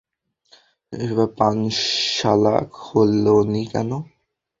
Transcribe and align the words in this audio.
পানশালা 1.37 2.55
খোলোনি 2.75 3.63
কেন? 3.71 3.91